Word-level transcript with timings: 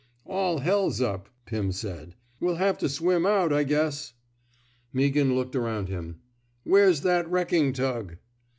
''''Ml 0.27 0.65
heirs 0.65 0.99
up,'' 0.99 1.29
Pim 1.45 1.71
said. 1.71 2.09
^^ 2.09 2.13
We'll 2.39 2.55
have 2.55 2.79
to 2.79 2.89
swim 2.89 3.27
out, 3.27 3.53
I 3.53 3.61
guess." 3.63 4.13
Meaghan 4.95 5.35
looked 5.35 5.55
around 5.55 5.89
him. 5.89 6.21
Where's, 6.63 7.01
that 7.01 7.29
wrecking 7.29 7.71
tug? 7.71 8.17